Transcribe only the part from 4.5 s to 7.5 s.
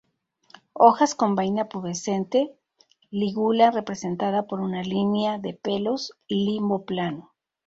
una línea de pelos; limbo plano.